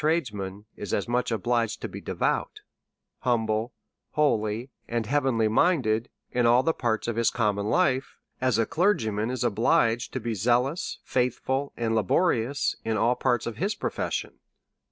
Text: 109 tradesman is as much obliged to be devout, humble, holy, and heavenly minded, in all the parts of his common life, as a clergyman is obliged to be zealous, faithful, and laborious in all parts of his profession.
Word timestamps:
109 0.01 0.15
tradesman 0.31 0.65
is 0.75 0.95
as 0.95 1.07
much 1.07 1.29
obliged 1.31 1.79
to 1.79 1.87
be 1.87 2.01
devout, 2.01 2.61
humble, 3.19 3.71
holy, 4.13 4.71
and 4.87 5.05
heavenly 5.05 5.47
minded, 5.47 6.09
in 6.31 6.47
all 6.47 6.63
the 6.63 6.73
parts 6.73 7.07
of 7.07 7.15
his 7.17 7.29
common 7.29 7.67
life, 7.67 8.17
as 8.41 8.57
a 8.57 8.65
clergyman 8.65 9.29
is 9.29 9.43
obliged 9.43 10.11
to 10.11 10.19
be 10.19 10.33
zealous, 10.33 10.97
faithful, 11.03 11.71
and 11.77 11.93
laborious 11.93 12.75
in 12.83 12.97
all 12.97 13.13
parts 13.13 13.45
of 13.45 13.57
his 13.57 13.75
profession. 13.75 14.39